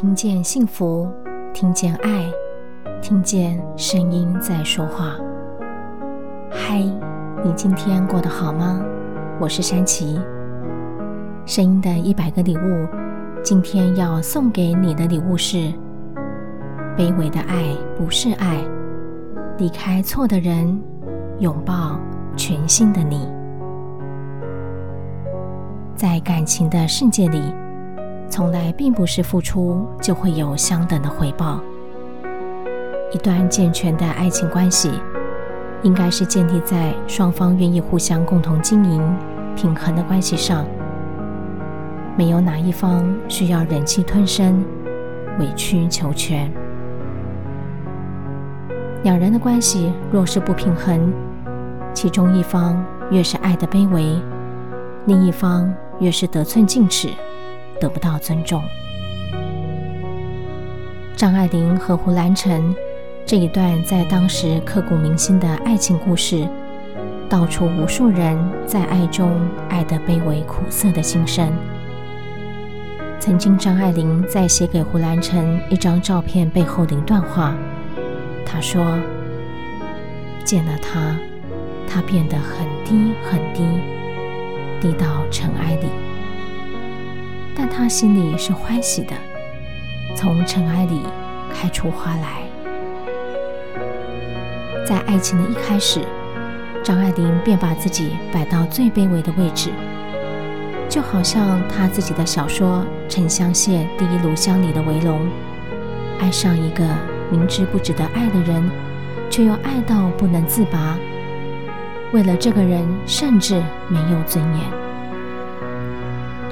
[0.00, 1.06] 听见幸福，
[1.52, 2.24] 听见爱，
[3.02, 5.14] 听见声音在说话。
[6.50, 6.78] 嗨，
[7.44, 8.82] 你今天过得好吗？
[9.38, 10.18] 我是珊琪。
[11.44, 12.88] 声音的一百个礼物，
[13.42, 15.70] 今天要送给你的礼物是：
[16.96, 18.56] 卑微的爱不是爱，
[19.58, 20.80] 离开错的人，
[21.40, 22.00] 拥抱
[22.38, 23.28] 全新的你。
[25.94, 27.54] 在感情的世界里，
[28.30, 31.60] 从来并不是付出就会有相等的回报。
[33.12, 34.92] 一段健全的爱情关系，
[35.82, 39.02] 应该是建立在双方愿意互相共同经营、
[39.56, 40.64] 平衡的关系上。
[42.16, 44.64] 没有哪一方需要忍气吞声、
[45.40, 46.48] 委曲求全。
[49.02, 51.12] 两人的关系若是不平衡，
[51.92, 54.16] 其中一方越是爱的卑微，
[55.06, 57.08] 另一方越是得寸进尺。
[57.80, 58.62] 得不到尊重。
[61.16, 62.74] 张爱玲和胡兰成
[63.26, 66.46] 这一段在当时刻骨铭心的爱情故事，
[67.28, 71.52] 道出无数人在爱中爱得卑微苦涩的心声。
[73.18, 77.54] 曾经，张爱玲在写给胡兰成一张照片背后的一段话，
[78.46, 78.82] 她说
[80.42, 81.14] ：“见了他，
[81.86, 83.62] 他变得很低很低，
[84.80, 85.88] 低到尘埃里。”
[87.62, 89.12] 但他心里是欢喜的，
[90.16, 91.02] 从尘埃里
[91.52, 92.40] 开出花来。
[94.86, 96.00] 在爱情的一开始，
[96.82, 99.68] 张爱玲便把自己摆到最卑微的位置，
[100.88, 105.20] 就好像她自己的小说《沉香屑第一炉香》里的维龙，
[106.18, 106.82] 爱上一个
[107.30, 108.70] 明知不值得爱的人，
[109.28, 110.96] 却又爱到不能自拔，
[112.12, 114.89] 为了这个人，甚至没有尊严。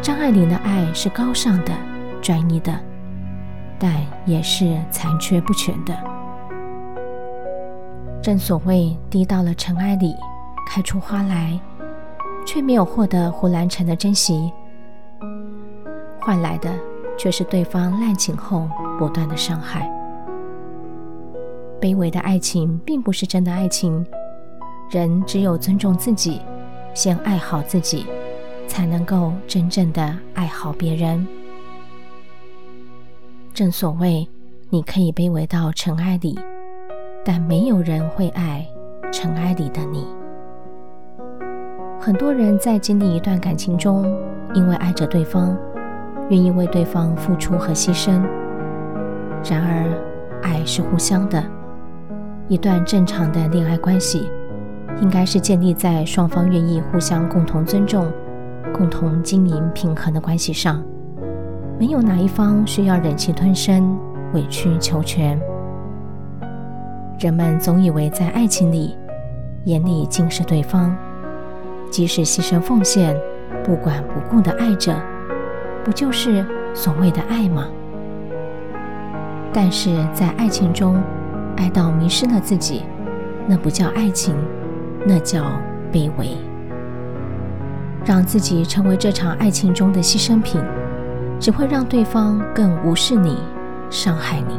[0.01, 1.73] 张爱玲的爱是高尚的、
[2.23, 2.79] 专一的，
[3.79, 5.97] 但也是残缺不全的。
[8.23, 10.15] 正所谓低到了尘埃里，
[10.69, 11.59] 开出花来，
[12.47, 14.53] 却没有获得胡兰成的珍惜，
[16.21, 16.73] 换来的
[17.19, 18.69] 却是对方滥情后
[18.99, 19.91] 不断的伤害。
[21.81, 24.05] 卑微的爱情并不是真的爱情，
[24.91, 26.41] 人只有尊重自己，
[26.95, 28.07] 先爱好自己。
[28.69, 31.27] 才能够真正的爱好别人。
[33.53, 34.29] 正所谓，
[34.71, 36.39] 你可以卑微到尘埃里，
[37.25, 38.65] 但没有人会爱
[39.11, 40.07] 尘埃里的你。
[41.99, 44.05] 很多人在经历一段感情中，
[44.55, 45.57] 因为爱着对方，
[46.31, 48.23] 愿意为对方付出和牺牲。
[49.43, 51.43] 然而，爱是互相的，
[52.47, 54.31] 一段正常的恋爱关系，
[55.01, 58.09] 应该是建立在双方愿意互相共同尊重。
[58.73, 60.83] 共同经营平衡的关系上，
[61.79, 63.99] 没有哪一方需要忍气吞声、
[64.35, 65.39] 委曲求全。
[67.19, 68.97] 人们总以为在爱情里，
[69.65, 70.97] 眼里尽是对方，
[71.91, 73.17] 即使牺牲奉献、
[73.65, 74.95] 不管不顾的爱着，
[75.85, 77.67] 不就是所谓的爱吗？
[79.53, 81.03] 但是在爱情中，
[81.57, 82.85] 爱到迷失了自己，
[83.49, 84.37] 那不叫爱情，
[85.05, 85.43] 那叫
[85.93, 86.37] 卑微。
[88.09, 90.59] 让自己成为这场爱情中的牺牲品，
[91.39, 93.37] 只会让对方更无视你，
[93.91, 94.55] 伤害你。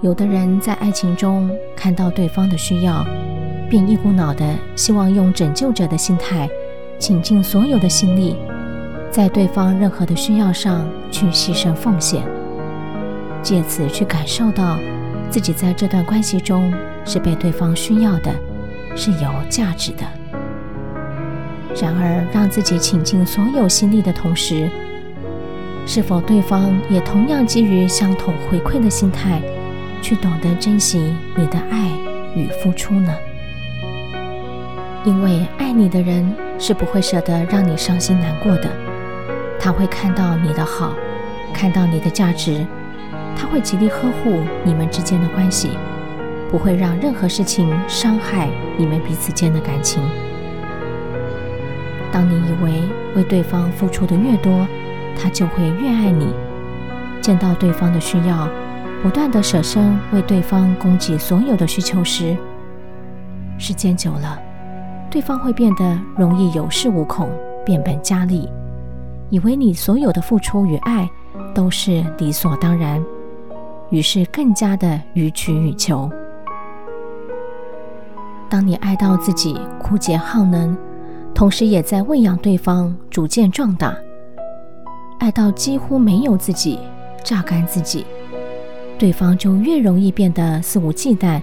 [0.00, 3.04] 有的人在爱情中看到对方的需要，
[3.68, 6.48] 便一股脑的希望用拯救者的心态，
[7.00, 8.36] 倾尽所有的心力，
[9.10, 12.22] 在对方任何的需要上去牺牲奉献，
[13.42, 14.78] 借此去感受到
[15.28, 16.72] 自己在这段关系中
[17.04, 18.32] 是被对方需要的，
[18.94, 20.04] 是有价值的。
[21.80, 24.68] 然而，让自己倾尽所有心力的同时，
[25.86, 29.42] 是否对方也同样基于相同回馈的心态，
[30.00, 31.90] 去懂得珍惜你的爱
[32.34, 33.12] 与付出呢？
[35.04, 38.70] 因为爱你的人是不会舍得让你伤心难过的，
[39.60, 40.94] 他会看到你的好，
[41.52, 42.66] 看到你的价值，
[43.36, 45.70] 他会极力呵护你们之间的关系，
[46.50, 50.02] 不会让任何事情伤害你们彼此间的感情。
[52.12, 52.82] 当你以为
[53.14, 54.66] 为对方付出的越多，
[55.20, 56.32] 他就会越爱你，
[57.20, 58.48] 见到对方的需要，
[59.02, 62.36] 不断的舍身为对方供给所有的需求时，
[63.58, 64.38] 时间久了，
[65.10, 67.28] 对方会变得容易有恃无恐、
[67.64, 68.48] 变本加厉，
[69.30, 71.08] 以为你所有的付出与爱
[71.54, 73.02] 都是理所当然，
[73.90, 76.10] 于是更加的予取予求。
[78.48, 80.76] 当你爱到自己枯竭耗能，
[81.36, 83.94] 同时也在喂养对方逐渐壮大，
[85.18, 86.78] 爱到几乎没有自己，
[87.22, 88.06] 榨干自己，
[88.98, 91.42] 对方就越容易变得肆无忌惮，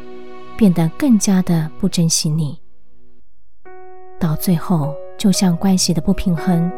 [0.57, 2.60] 变得更加的不珍惜你。
[4.19, 6.72] 到最后，就像关系的不平衡，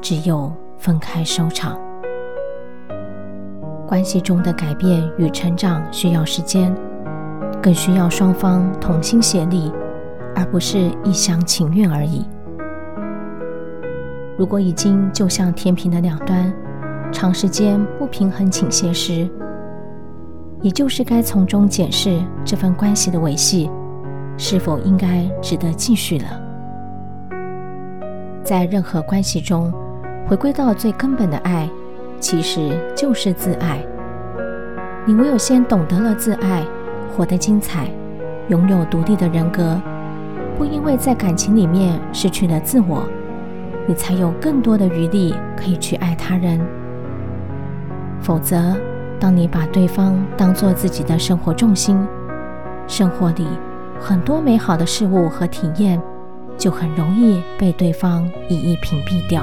[0.00, 1.78] 只有分开收场。
[3.86, 6.74] 关系中的改变与成长需要时间，
[7.62, 9.70] 更需要双方同心协力，
[10.34, 12.24] 而不是一厢情愿而已。
[14.38, 16.54] 如果已经就像天平的两端，
[17.10, 19.28] 长时间不平衡倾斜时，
[20.62, 23.68] 也就是该从中检视这份关系的维系
[24.36, 26.26] 是否应该值得继续了。
[28.44, 29.72] 在任何关系中，
[30.28, 31.68] 回归到最根本的爱，
[32.20, 33.84] 其实就是自爱。
[35.04, 36.62] 你唯有先懂得了自爱，
[37.10, 37.88] 活得精彩，
[38.46, 39.82] 拥有独立的人格，
[40.56, 43.02] 不因为在感情里面失去了自我。
[43.88, 46.60] 你才有更多的余力可以去爱他人。
[48.20, 48.76] 否则，
[49.18, 51.98] 当你把对方当做自己的生活重心，
[52.86, 53.46] 生活里
[53.98, 55.98] 很多美好的事物和体验
[56.58, 59.42] 就很容易被对方一一屏蔽掉。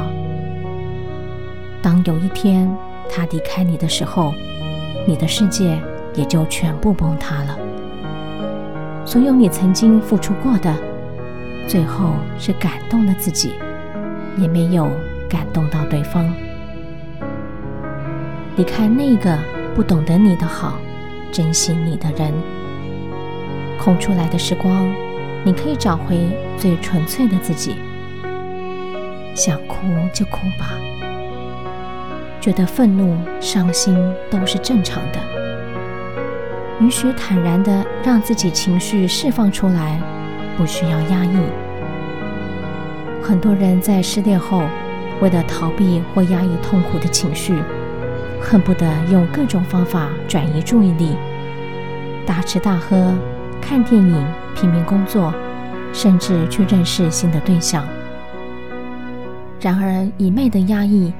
[1.82, 2.72] 当有一天
[3.10, 4.32] 他离开你的时候，
[5.08, 5.82] 你的世界
[6.14, 7.58] 也就全部崩塌了。
[9.06, 10.72] 所有你曾经付出过的，
[11.68, 13.54] 最后是感动了自己。
[14.38, 14.90] 也没有
[15.30, 16.32] 感动到对方，
[18.58, 19.38] 离开那个
[19.74, 20.80] 不懂得你的好、
[21.32, 22.34] 珍惜你的人。
[23.78, 24.92] 空出来的时光，
[25.44, 26.18] 你可以找回
[26.58, 27.76] 最纯粹的自己。
[29.36, 29.76] 想哭
[30.14, 30.72] 就哭吧，
[32.40, 33.98] 觉得愤怒、伤心
[34.30, 35.20] 都是正常的。
[36.82, 40.00] 允许坦然地让自己情绪释放出来，
[40.58, 41.65] 不需要压抑。
[43.28, 44.62] 很多人在失恋后，
[45.20, 47.56] 为了逃避或压抑痛苦的情绪，
[48.40, 51.18] 恨不得用各种方法转移注意力，
[52.24, 53.16] 大吃大喝、
[53.60, 54.24] 看电影、
[54.54, 55.34] 拼命工作，
[55.92, 57.84] 甚至去认识新的对象。
[59.60, 61.12] 然而，一昧的压抑，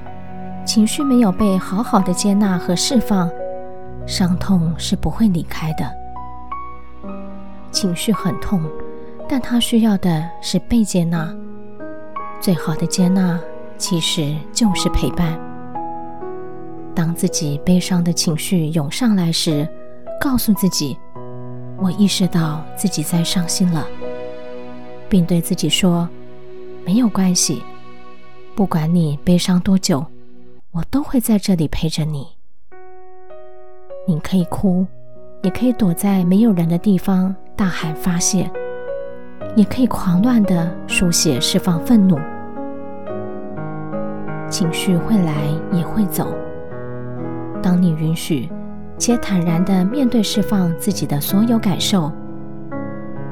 [0.64, 3.28] 情绪没有被好好的接纳和释放，
[4.06, 5.84] 伤痛是不会离开的。
[7.72, 8.62] 情绪很痛，
[9.28, 11.28] 但它需要的是被接纳。
[12.40, 13.40] 最好的接纳，
[13.76, 15.38] 其实就是陪伴。
[16.94, 19.68] 当自己悲伤的情绪涌上来时，
[20.20, 20.96] 告诉自己
[21.76, 23.86] ：“我意识到自己在伤心了。”
[25.08, 26.08] 并对自己说
[26.84, 27.62] ：“没有关系，
[28.54, 30.04] 不管你悲伤多久，
[30.72, 32.26] 我都会在这里陪着你。
[34.06, 34.86] 你可以哭，
[35.42, 38.50] 也可以躲在没有人的地方大喊发泄。”
[39.56, 42.18] 也可以狂乱的书写释放愤怒，
[44.50, 45.32] 情绪会来
[45.72, 46.36] 也会走。
[47.62, 48.50] 当你允许
[48.98, 52.12] 且坦然的面对释放自己的所有感受，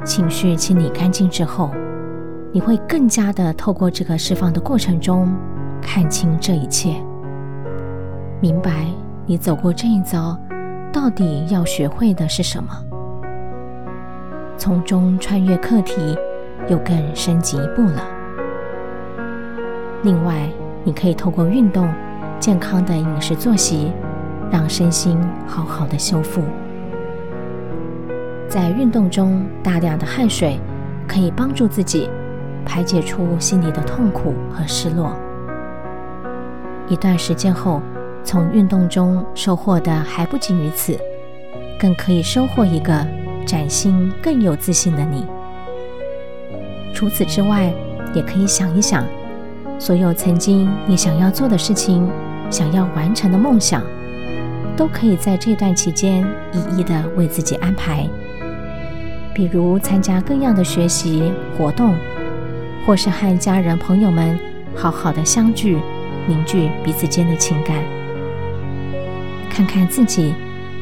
[0.03, 1.71] 情绪清理干净之后，
[2.53, 5.31] 你会更加的透过这个释放的过程中
[5.83, 6.95] 看清这一切，
[8.41, 8.87] 明白
[9.27, 10.39] 你走过这一遭，
[10.91, 12.71] 到底要学会的是什么。
[14.57, 16.17] 从中穿越课题，
[16.69, 18.03] 又更升级一步了。
[20.03, 20.49] 另外，
[20.85, 21.93] 你可以透过运动、
[22.39, 23.91] 健康的饮食作息，
[24.51, 26.43] 让身心好好的修复。
[28.49, 30.59] 在运动中，大量的汗水
[31.09, 32.09] 可以帮助自己
[32.65, 35.17] 排解出心里的痛苦和失落。
[36.87, 37.83] 一段时间后，
[38.23, 40.97] 从运动中收获的还不仅于此，
[41.81, 43.05] 更可以收获一个。
[43.45, 45.25] 崭新、更有自信的你。
[46.95, 47.73] 除此之外，
[48.15, 49.05] 也可以想一想，
[49.79, 52.09] 所有曾经你想要做的事情、
[52.51, 53.83] 想要完成的梦想，
[54.77, 58.09] 都可以在这段期间一一的为自己安排。
[59.35, 61.95] 比如参加各样的学习活动，
[62.87, 64.39] 或是和家人朋友们
[64.77, 65.79] 好好的相聚，
[66.29, 67.77] 凝聚彼此间的情感。
[69.51, 70.33] 看看自己，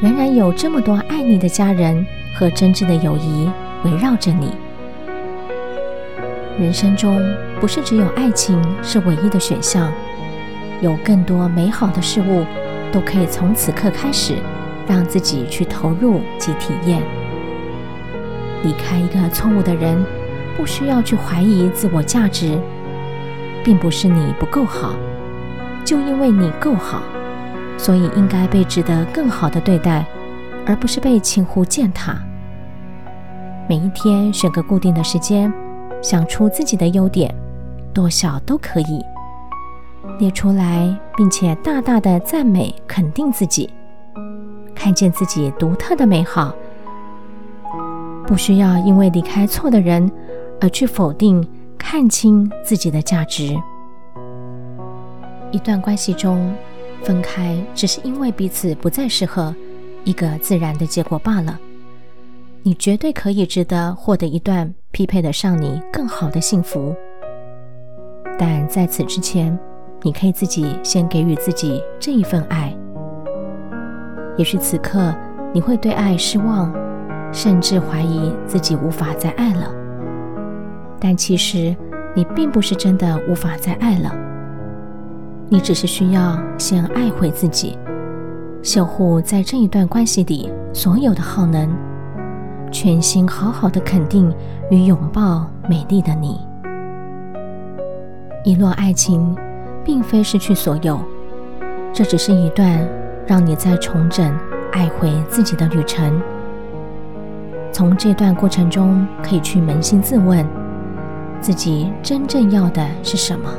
[0.01, 2.05] 仍然有这么多爱你的家人。
[2.33, 3.49] 和真挚的友谊
[3.83, 4.51] 围绕着你。
[6.59, 7.19] 人生中
[7.59, 9.91] 不是只有爱情是唯一的选项，
[10.81, 12.45] 有更多美好的事物
[12.91, 14.35] 都可以从此刻开始，
[14.87, 17.01] 让自己去投入及体验。
[18.63, 20.03] 离开一个错误的人，
[20.55, 22.57] 不需要去怀疑自我价值，
[23.63, 24.95] 并不是你不够好，
[25.83, 27.01] 就因为你够好，
[27.77, 30.05] 所以应该被值得更好的对待。
[30.65, 32.17] 而不是被轻忽践踏。
[33.67, 35.51] 每一天选个固定的时间，
[36.01, 37.33] 想出自己的优点，
[37.93, 39.01] 多小都可以。
[40.19, 43.69] 列出来，并且大大的赞美肯定自己，
[44.75, 46.53] 看见自己独特的美好，
[48.27, 50.11] 不需要因为离开错的人
[50.59, 51.45] 而去否定、
[51.77, 53.57] 看清自己的价值。
[55.51, 56.53] 一段关系中
[57.01, 59.55] 分开，只是因为彼此不再适合，
[60.03, 61.59] 一个自然的结果罢了。
[62.61, 66.95] 你绝对可以值得获得一段匹配得上你更好的幸福，
[68.39, 69.57] 但在此之前，
[70.01, 72.73] 你可以自己先给予自己这一份爱。
[74.37, 75.13] 也许此刻
[75.53, 76.73] 你会对爱失望，
[77.33, 79.69] 甚至怀疑自己无法再爱了。
[80.99, 81.75] 但其实
[82.15, 84.15] 你并不是真的无法再爱了，
[85.49, 87.77] 你只是需要先爱回自己，
[88.63, 91.69] 守护在这一段关系里所有的耗能，
[92.71, 94.33] 全心好好的肯定
[94.71, 96.39] 与拥抱美丽的你。
[98.43, 99.35] 一段爱情。
[99.85, 100.97] 并非失去所有，
[101.91, 102.79] 这只是一段
[103.27, 104.33] 让你再重整、
[104.71, 106.21] 爱回自己的旅程。
[107.69, 110.45] 从这段过程中，可以去扪心自问，
[111.41, 113.49] 自己真正要的是什么？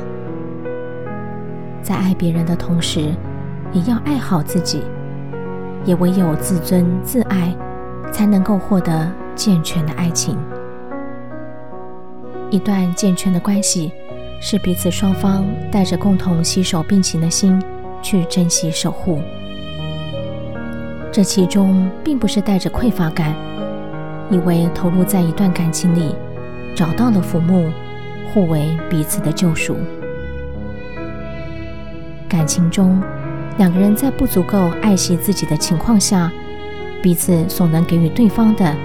[1.83, 3.13] 在爱别人的同时，
[3.71, 4.81] 也要爱好自己。
[5.85, 7.55] 也唯有自尊自爱，
[8.11, 10.37] 才能够获得健全的爱情。
[12.49, 13.91] 一段健全的关系。
[14.41, 17.59] 是彼此双方带着共同携手并行的心
[18.01, 19.19] 去珍惜守护，
[21.09, 23.33] 这其中并不是带着匮乏感，
[24.29, 26.13] 以为投入在一段感情里
[26.75, 27.71] 找到了浮木，
[28.31, 29.77] 互为彼此的救赎。
[32.29, 33.01] 感情中，
[33.57, 36.31] 两个人在不足够爱惜自己的情况下，
[37.01, 38.75] 彼此所能给予对方的，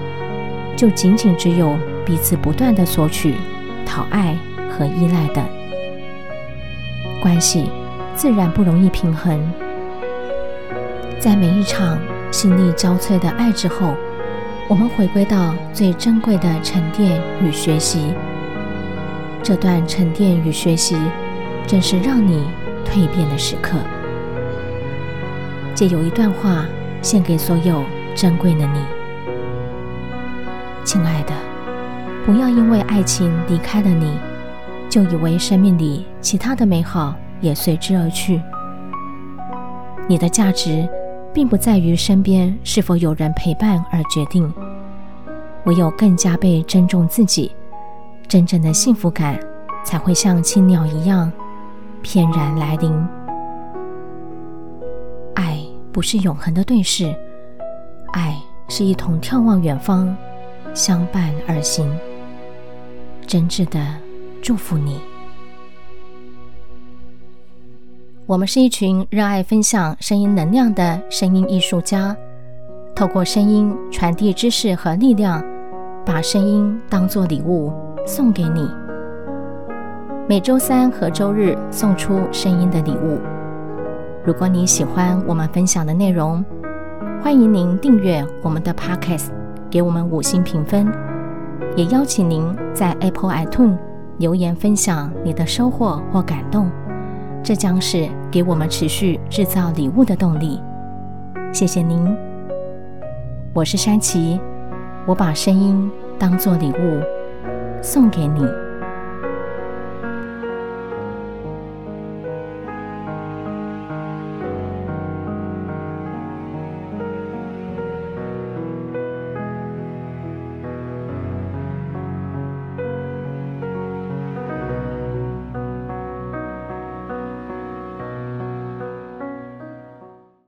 [0.75, 3.35] 就仅仅只有彼此不断的索取、
[3.85, 4.37] 讨爱。
[4.73, 5.43] 和依赖的
[7.21, 7.69] 关系，
[8.15, 9.37] 自然不容易平衡。
[11.19, 11.99] 在每一场
[12.31, 13.93] 心力交瘁的爱之后，
[14.69, 18.13] 我们回归到最珍贵的沉淀与学习。
[19.43, 20.95] 这段沉淀与学习，
[21.67, 22.45] 正是让你
[22.85, 23.77] 蜕变的时刻。
[25.81, 26.63] 借有一段话
[27.01, 27.83] 献给所有
[28.13, 28.79] 珍贵的你，
[30.83, 31.33] 亲爱的，
[32.23, 34.15] 不要因为爱情离开了你。
[34.87, 38.39] 就以为生命里其他的美好也随之而去。
[40.07, 40.87] 你的价值
[41.33, 44.53] 并不在于身边是否有人陪伴而决定，
[45.63, 47.51] 唯有更加被珍重自己，
[48.27, 49.39] 真正的幸福感
[49.83, 51.31] 才会像青鸟一样
[52.03, 53.20] 翩然来临。
[55.91, 57.15] 不是永恒的对视，
[58.13, 58.37] 爱
[58.69, 60.15] 是一同眺望远方，
[60.73, 61.91] 相伴而行。
[63.25, 63.79] 真挚的。
[64.43, 64.99] 祝福你。
[68.25, 72.17] 我们是一群热爱分享声音能量的声音艺术家，
[72.95, 75.45] 透过声音传递知识和力量，
[76.03, 77.71] 把声音当作礼物
[78.07, 78.67] 送给你。
[80.27, 83.19] 每周三和周日送出声音的礼物。
[84.23, 86.45] 如果你喜欢我们分享的内容，
[87.23, 89.29] 欢迎您订阅我们的 Podcast，
[89.67, 90.85] 给我们五星评分，
[91.75, 93.77] 也邀请您在 Apple iTunes。
[94.19, 96.69] 留言分享你的收获或感动，
[97.41, 100.61] 这将是给我们持续制造礼物的动力。
[101.51, 102.15] 谢谢您，
[103.55, 104.39] 我是山琪，
[105.07, 107.01] 我把声音当作礼物
[107.81, 108.45] 送给你。